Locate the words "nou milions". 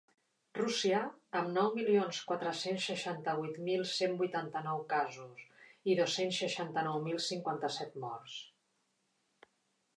1.57-2.21